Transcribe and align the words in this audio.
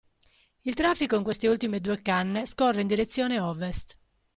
Il 0.63 0.73
traffico 0.73 1.15
in 1.15 1.21
queste 1.21 1.47
ultime 1.47 1.79
due 1.79 2.01
canne 2.01 2.47
scorre 2.47 2.81
in 2.81 2.87
direzione 2.87 3.39
ovest. 3.39 3.99